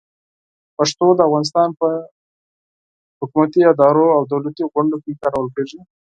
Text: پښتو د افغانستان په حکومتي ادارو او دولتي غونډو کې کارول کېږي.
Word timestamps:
پښتو 0.77 1.05
د 1.15 1.19
افغانستان 1.27 1.69
په 1.79 1.87
حکومتي 3.19 3.61
ادارو 3.71 4.05
او 4.15 4.21
دولتي 4.33 4.63
غونډو 4.73 4.97
کې 5.03 5.19
کارول 5.21 5.49
کېږي. 5.55 5.79